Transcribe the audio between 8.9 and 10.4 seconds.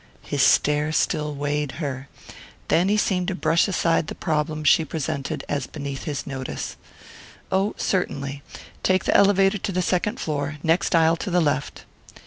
the elevator to the second